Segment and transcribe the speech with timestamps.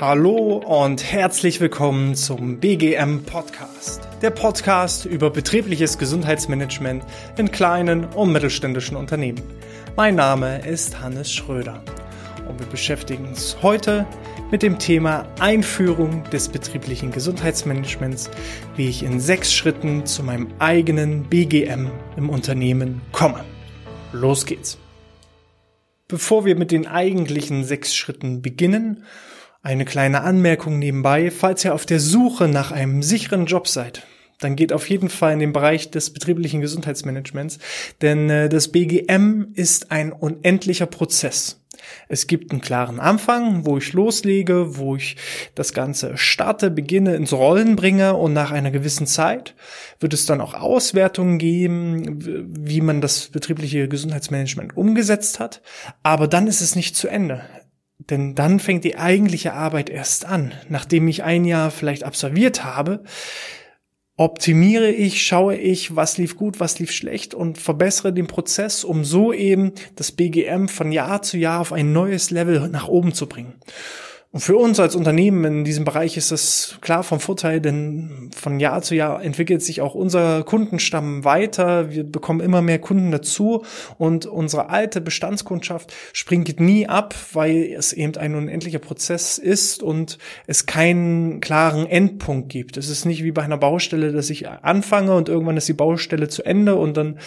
[0.00, 4.06] Hallo und herzlich willkommen zum BGM Podcast.
[4.20, 7.02] Der Podcast über betriebliches Gesundheitsmanagement
[7.36, 9.42] in kleinen und mittelständischen Unternehmen.
[9.96, 11.82] Mein Name ist Hannes Schröder
[12.48, 14.06] und wir beschäftigen uns heute
[14.52, 18.30] mit dem Thema Einführung des betrieblichen Gesundheitsmanagements,
[18.76, 23.44] wie ich in sechs Schritten zu meinem eigenen BGM im Unternehmen komme.
[24.12, 24.81] Los geht's!
[26.12, 29.04] Bevor wir mit den eigentlichen sechs Schritten beginnen,
[29.62, 34.06] eine kleine Anmerkung nebenbei, falls ihr auf der Suche nach einem sicheren Job seid,
[34.38, 37.60] dann geht auf jeden Fall in den Bereich des betrieblichen Gesundheitsmanagements,
[38.02, 41.61] denn äh, das BGM ist ein unendlicher Prozess.
[42.08, 45.16] Es gibt einen klaren Anfang, wo ich loslege, wo ich
[45.54, 49.54] das Ganze starte, beginne, ins Rollen bringe und nach einer gewissen Zeit
[50.00, 55.62] wird es dann auch Auswertungen geben, wie man das betriebliche Gesundheitsmanagement umgesetzt hat.
[56.02, 57.42] Aber dann ist es nicht zu Ende.
[58.10, 60.52] Denn dann fängt die eigentliche Arbeit erst an.
[60.68, 63.04] Nachdem ich ein Jahr vielleicht absolviert habe,
[64.22, 69.04] optimiere ich, schaue ich, was lief gut, was lief schlecht und verbessere den Prozess, um
[69.04, 73.26] so eben das BGM von Jahr zu Jahr auf ein neues Level nach oben zu
[73.26, 73.54] bringen.
[74.32, 78.60] Und für uns als Unternehmen in diesem Bereich ist das klar vom Vorteil, denn von
[78.60, 81.90] Jahr zu Jahr entwickelt sich auch unser Kundenstamm weiter.
[81.90, 83.62] Wir bekommen immer mehr Kunden dazu
[83.98, 90.16] und unsere alte Bestandskundschaft springt nie ab, weil es eben ein unendlicher Prozess ist und
[90.46, 92.78] es keinen klaren Endpunkt gibt.
[92.78, 96.28] Es ist nicht wie bei einer Baustelle, dass ich anfange und irgendwann ist die Baustelle
[96.28, 97.18] zu Ende und dann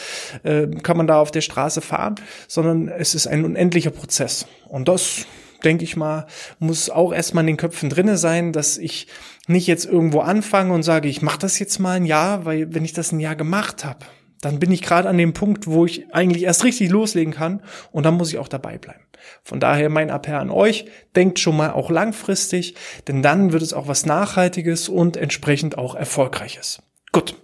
[0.42, 2.16] äh, kann man da auf der Straße fahren,
[2.48, 4.48] sondern es ist ein unendlicher Prozess.
[4.70, 5.28] Und das
[5.66, 6.28] denke ich mal,
[6.60, 9.08] muss auch erstmal in den Köpfen drinne sein, dass ich
[9.48, 12.86] nicht jetzt irgendwo anfange und sage, ich mache das jetzt mal ein Jahr, weil wenn
[12.86, 14.06] ich das ein Jahr gemacht habe,
[14.42, 18.06] dann bin ich gerade an dem Punkt, wo ich eigentlich erst richtig loslegen kann und
[18.06, 19.02] dann muss ich auch dabei bleiben.
[19.44, 20.86] Von daher mein Appell an euch,
[21.16, 22.76] denkt schon mal auch langfristig,
[23.08, 26.82] denn dann wird es auch was Nachhaltiges und entsprechend auch Erfolgreiches.
[27.12, 27.36] Gut.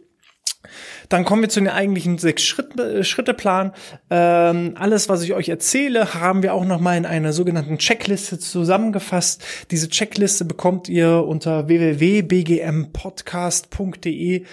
[1.11, 3.73] Dann kommen wir zu den eigentlichen sechs Schritt, äh, Schritteplan.
[4.09, 9.43] Ähm, alles, was ich euch erzähle, haben wir auch nochmal in einer sogenannten Checkliste zusammengefasst.
[9.71, 14.45] Diese Checkliste bekommt ihr unter www.bgmpodcast.de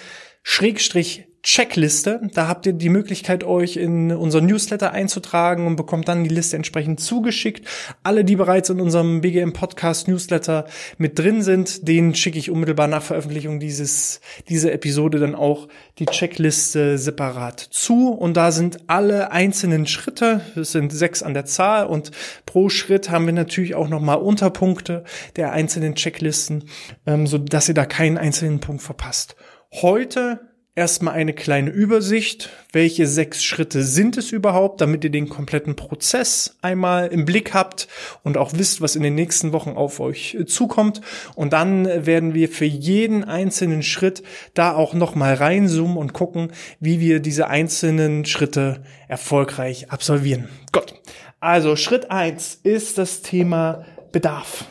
[0.42, 2.20] Schrägstrich Checkliste.
[2.34, 6.56] Da habt ihr die Möglichkeit, euch in unseren Newsletter einzutragen und bekommt dann die Liste
[6.56, 7.66] entsprechend zugeschickt.
[8.02, 10.66] Alle, die bereits in unserem BGM Podcast Newsletter
[10.98, 14.20] mit drin sind, denen schicke ich unmittelbar nach Veröffentlichung dieses,
[14.50, 18.10] dieser Episode dann auch die Checkliste separat zu.
[18.10, 22.10] Und da sind alle einzelnen Schritte, es sind sechs an der Zahl und
[22.44, 25.02] pro Schritt haben wir natürlich auch nochmal Unterpunkte
[25.36, 26.64] der einzelnen Checklisten,
[27.06, 29.34] ähm, so dass ihr da keinen einzelnen Punkt verpasst.
[29.72, 30.40] Heute
[30.78, 36.56] erstmal eine kleine Übersicht, welche sechs Schritte sind es überhaupt, damit ihr den kompletten Prozess
[36.62, 37.88] einmal im Blick habt
[38.22, 41.00] und auch wisst, was in den nächsten Wochen auf euch äh, zukommt.
[41.34, 44.22] Und dann werden wir für jeden einzelnen Schritt
[44.54, 50.48] da auch nochmal reinzoomen und gucken, wie wir diese einzelnen Schritte erfolgreich absolvieren.
[50.72, 50.94] Gut.
[51.40, 54.64] Also Schritt eins ist das Thema Bedarf.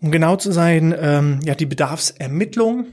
[0.00, 2.86] Um genau zu sein, ähm, ja, die Bedarfsermittlung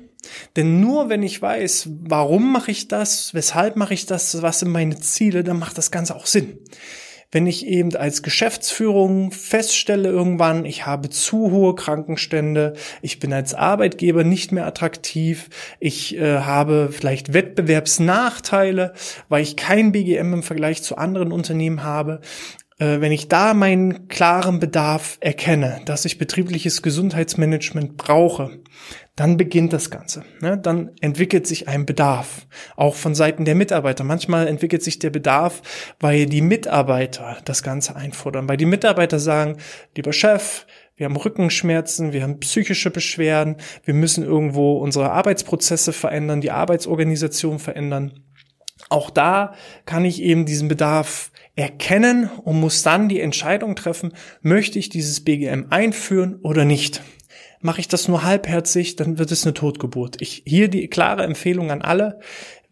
[0.56, 4.72] denn nur wenn ich weiß, warum mache ich das, weshalb mache ich das, was sind
[4.72, 6.60] meine Ziele, dann macht das Ganze auch Sinn.
[7.32, 13.54] Wenn ich eben als Geschäftsführung feststelle irgendwann, ich habe zu hohe Krankenstände, ich bin als
[13.54, 15.50] Arbeitgeber nicht mehr attraktiv,
[15.82, 18.94] ich äh, habe vielleicht Wettbewerbsnachteile,
[19.28, 22.22] weil ich kein BGM im Vergleich zu anderen Unternehmen habe,
[22.78, 28.60] wenn ich da meinen klaren Bedarf erkenne, dass ich betriebliches Gesundheitsmanagement brauche,
[29.16, 30.26] dann beginnt das Ganze.
[30.42, 30.58] Ne?
[30.58, 34.04] Dann entwickelt sich ein Bedarf, auch von Seiten der Mitarbeiter.
[34.04, 35.62] Manchmal entwickelt sich der Bedarf,
[36.02, 39.58] weil die Mitarbeiter das Ganze einfordern, weil die Mitarbeiter sagen,
[39.96, 40.66] lieber Chef,
[40.98, 47.60] wir haben Rückenschmerzen, wir haben psychische Beschwerden, wir müssen irgendwo unsere Arbeitsprozesse verändern, die Arbeitsorganisation
[47.60, 48.20] verändern.
[48.90, 49.54] Auch da
[49.86, 55.22] kann ich eben diesen Bedarf erkennen und muss dann die Entscheidung treffen, möchte ich dieses
[55.24, 57.02] BGM einführen oder nicht.
[57.62, 60.22] Mache ich das nur halbherzig, dann wird es eine Totgeburt.
[60.22, 62.20] Ich, hier die klare Empfehlung an alle,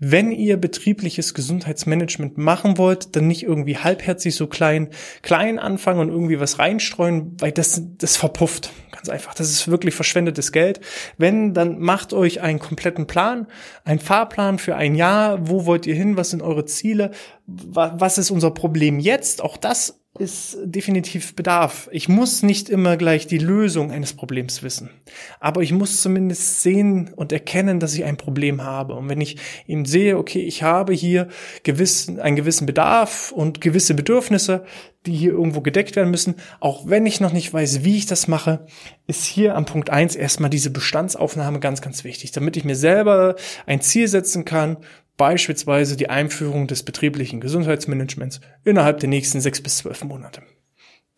[0.05, 4.89] wenn ihr betriebliches Gesundheitsmanagement machen wollt, dann nicht irgendwie halbherzig so klein,
[5.21, 8.71] klein anfangen und irgendwie was reinstreuen, weil das, das verpufft.
[8.91, 9.33] Ganz einfach.
[9.33, 10.81] Das ist wirklich verschwendetes Geld.
[11.17, 13.47] Wenn, dann macht euch einen kompletten Plan,
[13.85, 15.47] einen Fahrplan für ein Jahr.
[15.47, 16.17] Wo wollt ihr hin?
[16.17, 17.11] Was sind eure Ziele?
[17.45, 19.41] Was ist unser Problem jetzt?
[19.41, 21.89] Auch das ist definitiv Bedarf.
[21.91, 24.91] Ich muss nicht immer gleich die Lösung eines Problems wissen,
[25.39, 28.93] aber ich muss zumindest sehen und erkennen, dass ich ein Problem habe.
[28.93, 31.29] Und wenn ich eben sehe, okay, ich habe hier
[31.63, 34.65] gewiss, einen gewissen Bedarf und gewisse Bedürfnisse,
[35.07, 38.27] die hier irgendwo gedeckt werden müssen, auch wenn ich noch nicht weiß, wie ich das
[38.27, 38.67] mache,
[39.07, 43.35] ist hier am Punkt eins erstmal diese Bestandsaufnahme ganz, ganz wichtig, damit ich mir selber
[43.65, 44.77] ein Ziel setzen kann,
[45.17, 50.41] beispielsweise die Einführung des betrieblichen Gesundheitsmanagements innerhalb der nächsten sechs bis zwölf Monate.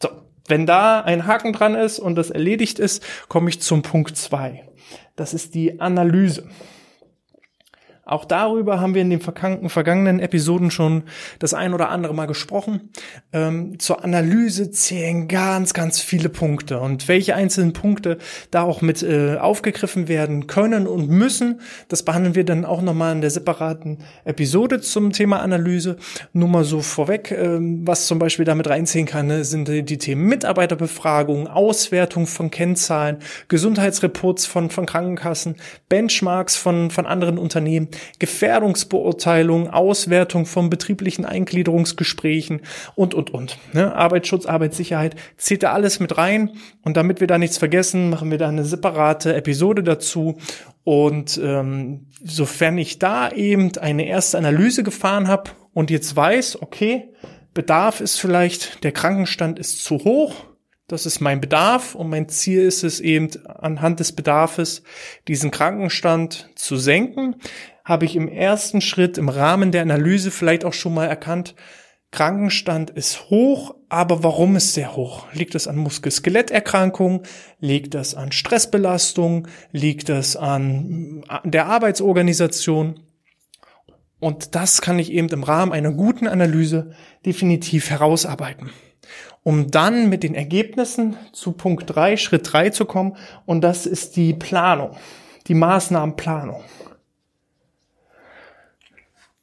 [0.01, 0.09] So,
[0.47, 4.67] wenn da ein Haken dran ist und das erledigt ist, komme ich zum Punkt zwei.
[5.15, 6.49] Das ist die Analyse.
[8.07, 11.05] Auch darüber haben wir in den vergangenen Episoden schon
[11.39, 12.91] das ein oder andere Mal gesprochen.
[13.33, 16.79] Ähm, zur Analyse zählen ganz, ganz viele Punkte.
[16.79, 18.19] Und welche einzelnen Punkte
[18.51, 23.11] da auch mit äh, aufgegriffen werden können und müssen, das behandeln wir dann auch nochmal
[23.13, 25.97] in der separaten Episode zum Thema Analyse.
[26.31, 29.97] Nur mal so vorweg, äh, was zum Beispiel damit reinziehen kann, ne, sind die, die
[29.97, 33.17] Themen Mitarbeiterbefragung, Auswertung von Kennzahlen,
[33.47, 35.55] Gesundheitsreports von, von Krankenkassen,
[35.89, 37.87] Benchmarks von, von anderen Unternehmen,
[38.19, 42.61] Gefährdungsbeurteilung, Auswertung von betrieblichen Eingliederungsgesprächen
[42.95, 43.57] und, und, und.
[43.73, 43.95] Ne?
[43.95, 46.51] Arbeitsschutz, Arbeitssicherheit zählt da alles mit rein.
[46.83, 50.37] Und damit wir da nichts vergessen, machen wir da eine separate Episode dazu.
[50.83, 57.09] Und ähm, sofern ich da eben eine erste Analyse gefahren habe und jetzt weiß, okay,
[57.53, 60.35] Bedarf ist vielleicht, der Krankenstand ist zu hoch,
[60.87, 64.83] das ist mein Bedarf und mein Ziel ist es eben anhand des Bedarfes
[65.27, 67.37] diesen Krankenstand zu senken.
[67.85, 71.55] Habe ich im ersten Schritt im Rahmen der Analyse vielleicht auch schon mal erkannt,
[72.11, 75.27] Krankenstand ist hoch, aber warum ist sehr hoch?
[75.33, 77.23] Liegt das an Muskel-Skeletterkrankungen?
[77.59, 79.49] Liegt das an Stressbelastung?
[79.71, 83.01] Liegt das an der Arbeitsorganisation?
[84.19, 86.91] Und das kann ich eben im Rahmen einer guten Analyse
[87.25, 88.71] definitiv herausarbeiten
[89.43, 93.15] um dann mit den Ergebnissen zu Punkt drei, Schritt drei zu kommen.
[93.45, 94.97] Und das ist die Planung,
[95.45, 96.63] die Maßnahmenplanung.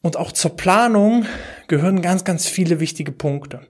[0.02, 1.26] Und auch zur Planung
[1.68, 3.60] gehören ganz, ganz viele wichtige Punkte.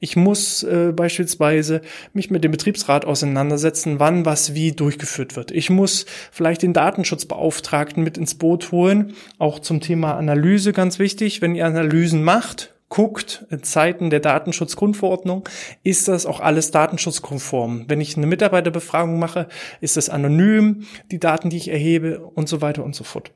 [0.00, 1.80] Ich muss äh, beispielsweise
[2.12, 5.50] mich mit dem Betriebsrat auseinandersetzen, wann was wie durchgeführt wird.
[5.50, 11.40] Ich muss vielleicht den Datenschutzbeauftragten mit ins Boot holen, auch zum Thema Analyse ganz wichtig.
[11.40, 15.48] Wenn ihr Analysen macht, guckt, in Zeiten der Datenschutzgrundverordnung,
[15.84, 17.86] ist das auch alles datenschutzkonform.
[17.88, 19.48] Wenn ich eine Mitarbeiterbefragung mache,
[19.80, 23.32] ist das anonym, die Daten, die ich erhebe und so weiter und so fort.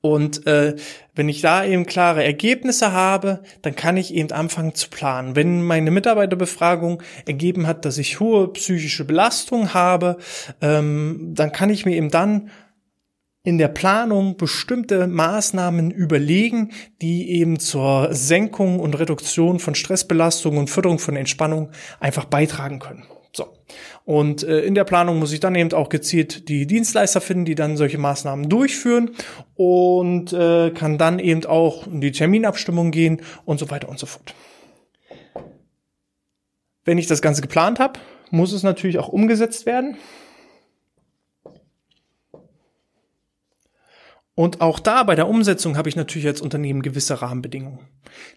[0.00, 0.76] Und äh,
[1.14, 5.34] wenn ich da eben klare Ergebnisse habe, dann kann ich eben anfangen zu planen.
[5.34, 10.18] Wenn meine Mitarbeiterbefragung ergeben hat, dass ich hohe psychische Belastung habe,
[10.60, 12.50] ähm, dann kann ich mir eben dann
[13.42, 20.68] in der Planung bestimmte Maßnahmen überlegen, die eben zur Senkung und Reduktion von Stressbelastung und
[20.68, 21.70] Förderung von Entspannung
[22.00, 23.04] einfach beitragen können.
[24.04, 27.54] Und äh, in der Planung muss ich dann eben auch gezielt die Dienstleister finden, die
[27.54, 29.10] dann solche Maßnahmen durchführen
[29.54, 34.06] und äh, kann dann eben auch in die Terminabstimmung gehen und so weiter und so
[34.06, 34.34] fort.
[36.84, 37.98] Wenn ich das Ganze geplant habe,
[38.30, 39.96] muss es natürlich auch umgesetzt werden.
[44.38, 47.80] Und auch da bei der Umsetzung habe ich natürlich als Unternehmen gewisse Rahmenbedingungen.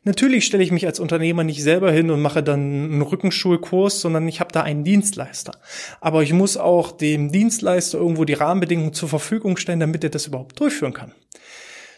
[0.05, 4.25] Natürlich stelle ich mich als Unternehmer nicht selber hin und mache dann einen Rückenschulkurs, sondern
[4.29, 5.57] ich habe da einen Dienstleister.
[5.99, 10.25] Aber ich muss auch dem Dienstleister irgendwo die Rahmenbedingungen zur Verfügung stellen, damit er das
[10.25, 11.11] überhaupt durchführen kann.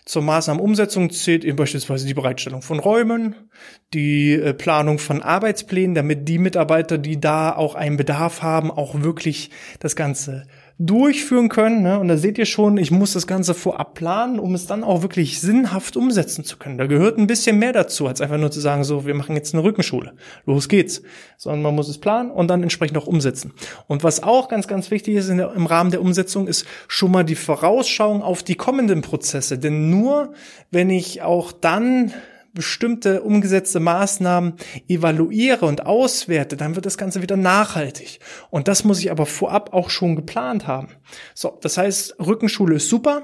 [0.04, 3.36] Zur Maßnahmenumsetzung zählt eben beispielsweise die Bereitstellung von Räumen,
[3.94, 9.04] die äh, Planung von Arbeitsplänen, damit die Mitarbeiter, die da auch einen Bedarf haben, auch
[9.04, 10.48] wirklich das Ganze
[10.86, 11.84] durchführen können.
[11.84, 12.00] Ne?
[12.00, 15.04] Und da seht ihr schon, ich muss das Ganze vorab planen, um es dann auch
[15.04, 16.78] wirklich sinnhaft umsetzen zu können.
[16.78, 19.54] Da gehört ein bisschen mehr dazu, als einfach nur zu sagen, so, wir machen jetzt
[19.54, 20.14] eine Rückenschule.
[20.46, 21.04] Los geht's.
[21.38, 23.54] Sondern man muss es planen und dann entsprechend auch umsetzen.
[23.88, 27.24] Und was auch ganz, ganz wichtig ist der, im Rahmen der Umsetzung, ist schon mal
[27.24, 29.60] die Vorausschauung auf die kommenden Prozesse.
[29.60, 30.34] Denn nur,
[30.72, 32.12] wenn ich auch dann
[32.54, 34.54] bestimmte umgesetzte Maßnahmen
[34.88, 38.20] evaluiere und auswerte, dann wird das Ganze wieder nachhaltig.
[38.50, 40.90] Und das muss ich aber vorab auch schon geplant haben.
[41.34, 43.24] So, das heißt, Rückenschule ist super.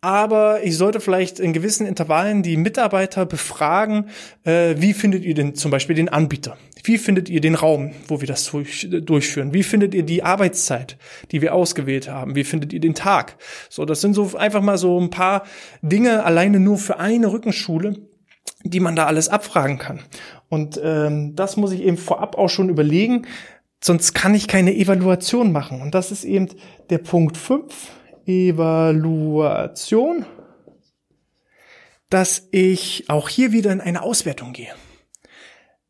[0.00, 4.10] Aber ich sollte vielleicht in gewissen Intervallen die Mitarbeiter befragen,
[4.44, 6.56] äh, wie findet ihr denn zum Beispiel den Anbieter?
[6.84, 9.52] Wie findet ihr den Raum, wo wir das durch, durchführen?
[9.52, 10.98] Wie findet ihr die Arbeitszeit,
[11.32, 12.36] die wir ausgewählt haben?
[12.36, 13.38] Wie findet ihr den Tag?
[13.68, 15.42] So, das sind so einfach mal so ein paar
[15.82, 17.96] Dinge alleine nur für eine Rückenschule,
[18.64, 20.00] die man da alles abfragen kann.
[20.48, 23.26] Und ähm, das muss ich eben vorab auch schon überlegen,
[23.80, 25.80] sonst kann ich keine Evaluation machen.
[25.80, 26.48] Und das ist eben
[26.90, 27.92] der Punkt 5,
[28.26, 30.26] Evaluation,
[32.10, 34.72] dass ich auch hier wieder in eine Auswertung gehe.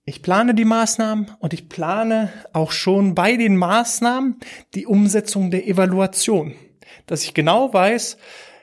[0.04, 4.38] Ich plane die Maßnahmen und ich plane auch schon bei den Maßnahmen
[4.74, 6.54] die Umsetzung der Evaluation.
[7.06, 8.16] Dass ich genau weiß,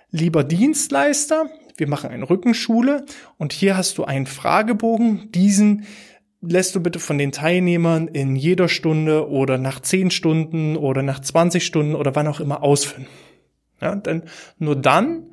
[0.10, 3.06] lieber Dienstleister, wir machen eine Rückenschule
[3.38, 5.86] und hier hast du einen Fragebogen, diesen
[6.42, 11.20] lässt du bitte von den Teilnehmern in jeder Stunde oder nach 10 Stunden oder nach
[11.20, 13.08] 20 Stunden oder wann auch immer ausfüllen.
[13.82, 14.24] Ja, denn
[14.58, 15.24] nur dann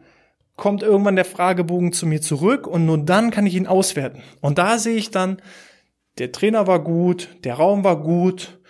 [0.56, 4.22] kommt irgendwann der Fragebogen zu mir zurück und nur dann kann ich ihn auswerten.
[4.40, 5.40] Und da sehe ich dann,
[6.18, 8.60] der Trainer war gut, der Raum war gut,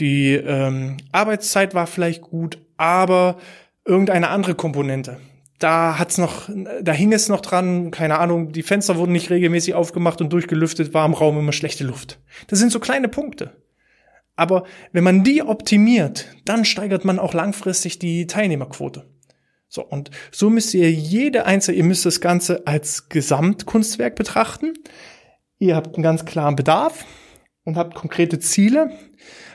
[0.00, 3.36] die ähm, Arbeitszeit war vielleicht gut, aber
[3.84, 5.18] irgendeine andere Komponente.
[5.60, 6.48] Da hat's noch,
[6.82, 10.94] da hing es noch dran, keine Ahnung, die Fenster wurden nicht regelmäßig aufgemacht und durchgelüftet,
[10.94, 12.18] war im Raum immer schlechte Luft.
[12.48, 13.52] Das sind so kleine Punkte.
[14.36, 19.06] Aber wenn man die optimiert, dann steigert man auch langfristig die Teilnehmerquote.
[19.68, 24.72] So, und so müsst ihr jede einzelne, ihr müsst das Ganze als Gesamtkunstwerk betrachten.
[25.58, 27.04] Ihr habt einen ganz klaren Bedarf
[27.64, 28.92] und habt konkrete Ziele,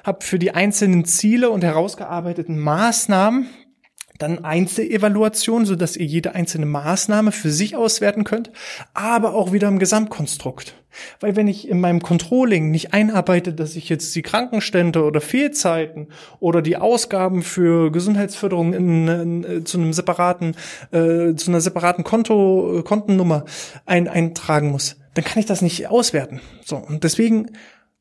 [0.04, 3.48] habt für die einzelnen Ziele und herausgearbeiteten Maßnahmen
[4.18, 8.52] dann Einzelevaluation, so dass ihr jede einzelne Maßnahme für sich auswerten könnt,
[8.94, 10.76] aber auch wieder im Gesamtkonstrukt.
[11.20, 16.08] Weil wenn ich in meinem Controlling nicht einarbeite, dass ich jetzt die Krankenstände oder Fehlzeiten
[16.40, 20.56] oder die Ausgaben für Gesundheitsförderung in, in, äh, zu einem separaten,
[20.92, 23.44] äh, zu einer separaten Konto, Kontennummer
[23.86, 26.40] ein, eintragen muss, dann kann ich das nicht auswerten.
[26.64, 26.78] So.
[26.78, 27.52] Und deswegen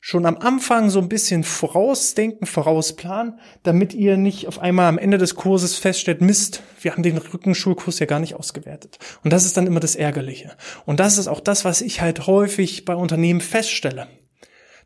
[0.07, 5.17] schon am Anfang so ein bisschen vorausdenken, vorausplanen, damit ihr nicht auf einmal am Ende
[5.17, 8.99] des Kurses feststellt, Mist, wir haben den Rückenschulkurs ja gar nicht ausgewertet.
[9.23, 10.55] Und das ist dann immer das Ärgerliche.
[10.85, 14.05] Und das ist auch das, was ich halt häufig bei Unternehmen feststelle.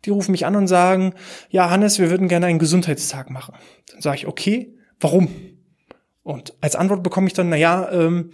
[0.06, 1.14] Die rufen mich an und sagen,
[1.50, 3.56] ja, Hannes, wir würden gerne einen Gesundheitstag machen.
[3.92, 5.28] Dann sage ich, okay, warum?
[6.24, 8.32] Und als Antwort bekomme ich dann, na ja, ähm,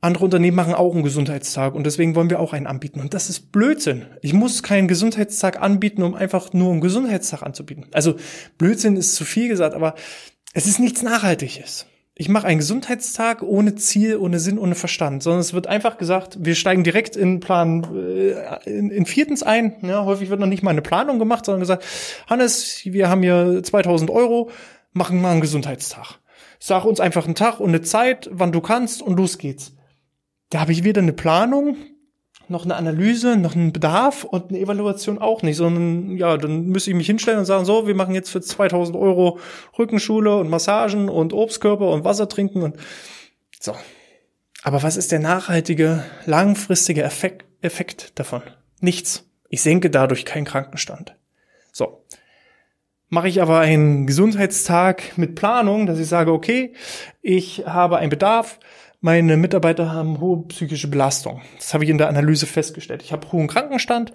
[0.00, 3.00] andere Unternehmen machen auch einen Gesundheitstag und deswegen wollen wir auch einen anbieten.
[3.00, 4.06] Und das ist Blödsinn.
[4.22, 7.86] Ich muss keinen Gesundheitstag anbieten, um einfach nur einen Gesundheitstag anzubieten.
[7.92, 8.14] Also
[8.58, 9.94] Blödsinn ist zu viel gesagt, aber
[10.54, 11.86] es ist nichts Nachhaltiges.
[12.14, 16.38] Ich mache einen Gesundheitstag ohne Ziel, ohne Sinn, ohne Verstand, sondern es wird einfach gesagt,
[16.40, 19.76] wir steigen direkt in Plan äh, in, in viertens ein.
[19.82, 21.84] Ja, häufig wird noch nicht mal eine Planung gemacht, sondern gesagt,
[22.28, 24.50] Hannes, wir haben hier 2000 Euro,
[24.92, 26.18] machen mal einen Gesundheitstag.
[26.60, 29.74] Sag uns einfach einen Tag und eine Zeit, wann du kannst und los geht's.
[30.50, 31.76] Da habe ich weder eine Planung,
[32.48, 36.90] noch eine Analyse, noch einen Bedarf und eine Evaluation auch nicht, sondern ja, dann müsste
[36.90, 39.38] ich mich hinstellen und sagen, so, wir machen jetzt für 2000 Euro
[39.78, 42.76] Rückenschule und Massagen und Obstkörper und Wasser trinken und
[43.60, 43.74] so.
[44.62, 48.42] Aber was ist der nachhaltige, langfristige Effekt, Effekt davon?
[48.80, 49.28] Nichts.
[49.48, 51.16] Ich senke dadurch keinen Krankenstand.
[51.72, 52.04] So.
[53.08, 56.74] Mache ich aber einen Gesundheitstag mit Planung, dass ich sage, okay,
[57.22, 58.58] ich habe einen Bedarf,
[59.00, 61.42] meine Mitarbeiter haben hohe psychische Belastung.
[61.56, 63.02] Das habe ich in der Analyse festgestellt.
[63.02, 64.12] Ich habe hohen Krankenstand.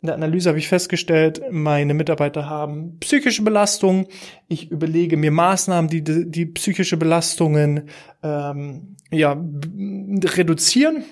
[0.00, 4.08] In der Analyse habe ich festgestellt, meine Mitarbeiter haben psychische Belastung.
[4.48, 7.88] Ich überlege mir Maßnahmen, die die psychische Belastungen
[8.22, 9.40] ähm, ja,
[10.24, 11.04] reduzieren.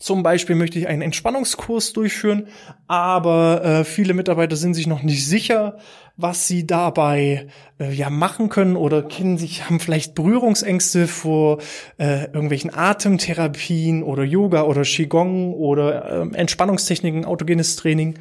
[0.00, 2.46] Zum Beispiel möchte ich einen Entspannungskurs durchführen,
[2.86, 5.76] aber äh, viele Mitarbeiter sind sich noch nicht sicher,
[6.16, 11.58] was sie dabei äh, ja machen können oder kennen sich, haben vielleicht Berührungsängste vor
[11.98, 18.18] äh, irgendwelchen Atemtherapien oder Yoga oder Qigong oder äh, Entspannungstechniken, autogenes Training.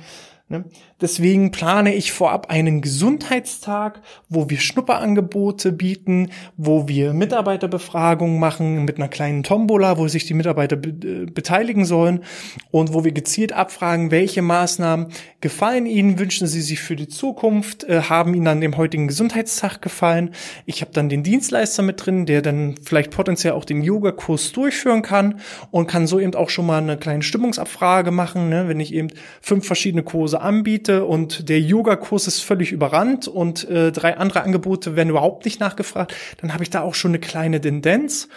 [0.52, 0.66] Ne?
[1.00, 8.98] Deswegen plane ich vorab einen Gesundheitstag, wo wir Schnupperangebote bieten, wo wir Mitarbeiterbefragungen machen mit
[8.98, 12.24] einer kleinen Tombola, wo sich die Mitarbeiter be äh, beteiligen sollen
[12.72, 17.84] und wo wir gezielt abfragen, welche Maßnahmen gefallen Ihnen, wünschen Sie sich für die Zukunft,
[17.84, 20.32] äh, haben Ihnen an dem heutigen Gesundheitstag gefallen.
[20.66, 25.04] Ich habe dann den Dienstleister mit drin, der dann vielleicht potenziell auch den Yogakurs durchführen
[25.04, 28.68] kann und kann so eben auch schon mal eine kleine Stimmungsabfrage machen, ne?
[28.68, 29.10] wenn ich eben
[29.42, 34.96] fünf verschiedene Kurse anbiete und der Yoga-Kurs ist völlig überrannt und äh, drei andere Angebote
[34.96, 38.30] werden überhaupt nicht nachgefragt, dann habe ich da auch schon eine kleine Tendenz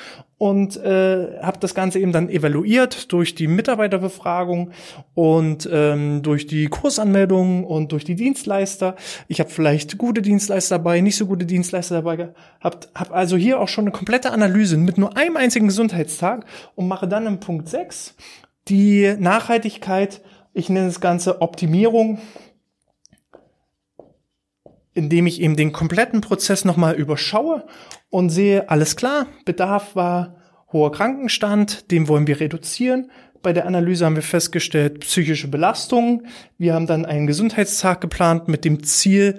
[0.43, 4.73] und äh, habe das Ganze eben dann evaluiert durch die Mitarbeiterbefragung
[5.15, 8.97] und ähm, durch die Kursanmeldungen und durch die Dienstleister.
[9.29, 13.61] Ich habe vielleicht gute Dienstleister dabei, nicht so gute Dienstleister dabei gehabt, habe also hier
[13.61, 16.45] auch schon eine komplette Analyse mit nur einem einzigen Gesundheitstag
[16.75, 18.17] und mache dann im Punkt 6
[18.67, 20.23] die Nachhaltigkeit
[20.55, 22.19] ich nenne das Ganze Optimierung,
[24.95, 27.65] indem ich eben den kompletten Prozess nochmal überschaue
[28.11, 30.37] und sehe, alles klar, Bedarf war
[30.73, 33.11] hoher Krankenstand, den wollen wir reduzieren.
[33.43, 36.27] Bei der Analyse haben wir festgestellt, psychische Belastung.
[36.59, 39.39] Wir haben dann einen Gesundheitstag geplant mit dem Ziel,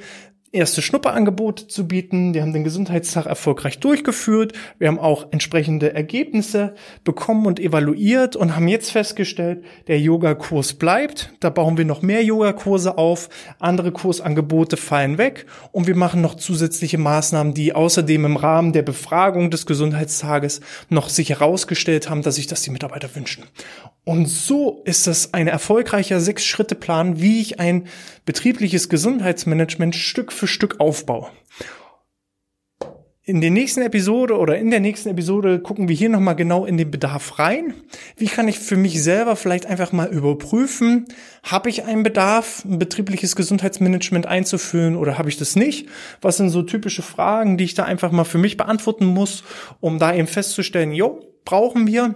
[0.53, 2.33] erste Schnupperangebote zu bieten.
[2.33, 4.53] Wir haben den Gesundheitstag erfolgreich durchgeführt.
[4.77, 11.33] Wir haben auch entsprechende Ergebnisse bekommen und evaluiert und haben jetzt festgestellt, der Yogakurs bleibt.
[11.39, 13.29] Da bauen wir noch mehr Yogakurse auf.
[13.59, 18.83] Andere Kursangebote fallen weg und wir machen noch zusätzliche Maßnahmen, die außerdem im Rahmen der
[18.83, 23.45] Befragung des Gesundheitstages noch sich herausgestellt haben, dass sich das die Mitarbeiter wünschen.
[24.05, 27.87] Und so ist das ein erfolgreicher Sechs-Schritte-Plan, wie ich ein
[28.25, 31.29] betriebliches Gesundheitsmanagement Stück für Stück aufbaue.
[33.25, 36.75] In der nächsten Episode oder in der nächsten Episode gucken wir hier nochmal genau in
[36.75, 37.73] den Bedarf rein.
[38.17, 41.05] Wie kann ich für mich selber vielleicht einfach mal überprüfen,
[41.41, 45.87] habe ich einen Bedarf, ein betriebliches Gesundheitsmanagement einzuführen oder habe ich das nicht?
[46.19, 49.45] Was sind so typische Fragen, die ich da einfach mal für mich beantworten muss,
[49.79, 52.15] um da eben festzustellen, jo, brauchen wir,